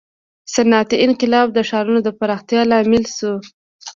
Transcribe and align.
•صنعتي 0.53 0.95
انقلاب 1.05 1.47
د 1.53 1.59
ښارونو 1.69 1.99
د 2.03 2.09
پراختیا 2.19 2.61
لامل 2.71 3.03
شو. 3.15 3.33